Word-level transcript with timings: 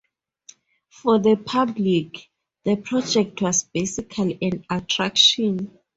For 0.89 1.19
the 1.19 1.35
public, 1.35 2.31
the 2.63 2.75
project 2.75 3.39
was 3.43 3.65
basically 3.65 4.39
an 4.41 4.65
attraction. 4.67 5.77